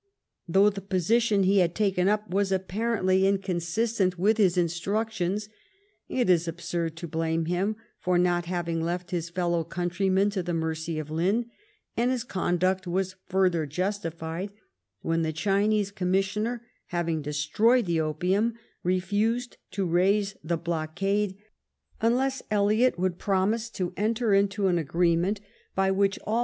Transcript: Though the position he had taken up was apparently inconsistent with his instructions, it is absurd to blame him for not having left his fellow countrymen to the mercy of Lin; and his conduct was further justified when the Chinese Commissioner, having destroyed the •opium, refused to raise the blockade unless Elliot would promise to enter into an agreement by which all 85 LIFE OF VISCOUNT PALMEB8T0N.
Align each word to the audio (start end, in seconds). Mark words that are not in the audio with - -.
Though 0.47 0.71
the 0.71 0.81
position 0.81 1.43
he 1.43 1.59
had 1.59 1.75
taken 1.75 2.07
up 2.09 2.27
was 2.27 2.51
apparently 2.51 3.27
inconsistent 3.27 4.17
with 4.17 4.37
his 4.37 4.57
instructions, 4.57 5.47
it 6.09 6.27
is 6.27 6.47
absurd 6.47 6.95
to 6.97 7.07
blame 7.07 7.45
him 7.45 7.75
for 7.99 8.17
not 8.17 8.45
having 8.45 8.81
left 8.81 9.11
his 9.11 9.29
fellow 9.29 9.63
countrymen 9.63 10.31
to 10.31 10.41
the 10.41 10.55
mercy 10.55 10.97
of 10.97 11.11
Lin; 11.11 11.51
and 11.95 12.09
his 12.09 12.23
conduct 12.23 12.87
was 12.87 13.15
further 13.27 13.67
justified 13.67 14.51
when 15.01 15.21
the 15.21 15.31
Chinese 15.31 15.91
Commissioner, 15.91 16.65
having 16.87 17.21
destroyed 17.21 17.85
the 17.85 17.97
•opium, 17.97 18.53
refused 18.81 19.57
to 19.69 19.85
raise 19.85 20.33
the 20.43 20.57
blockade 20.57 21.37
unless 22.01 22.41
Elliot 22.49 22.97
would 22.97 23.19
promise 23.19 23.69
to 23.69 23.93
enter 23.95 24.33
into 24.33 24.65
an 24.65 24.79
agreement 24.79 25.41
by 25.75 25.91
which 25.91 25.93
all 25.93 25.99
85 25.99 25.99
LIFE 25.99 25.99
OF 25.99 26.09
VISCOUNT 26.23 26.25
PALMEB8T0N. 26.25 26.39